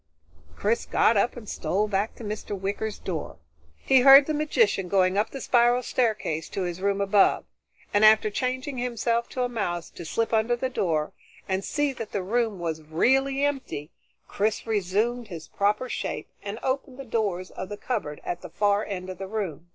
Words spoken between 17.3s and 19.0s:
of the cupboard at the far